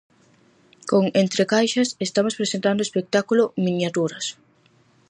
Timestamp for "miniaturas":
3.65-4.25